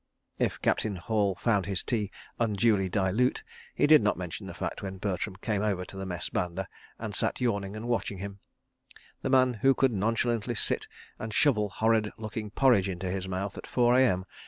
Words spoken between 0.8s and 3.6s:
Hall found his tea unduly dilute